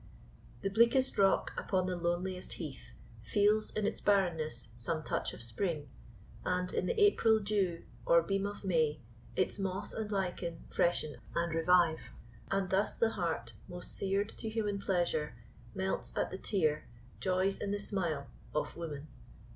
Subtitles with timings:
[0.61, 2.89] The bleakest rock upon the loneliest heath
[3.21, 5.89] Feels, in its barrenness, some touch of spring;
[6.43, 8.99] And, in the April dew, or beam of May,
[9.35, 12.09] Its moss and lichen freshen and revive;
[12.49, 15.35] And thus the heart, most sear'd to human pleasure,
[15.75, 16.87] Melts at the tear,
[17.19, 18.25] joys in the smile,
[18.55, 19.05] of woman.